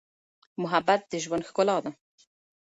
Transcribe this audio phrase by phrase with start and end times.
[0.61, 1.91] محبت د ژوند ښکلا ده.